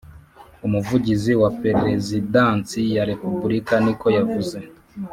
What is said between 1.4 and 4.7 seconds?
wa Perezidansi ya Repubulika niko yavuze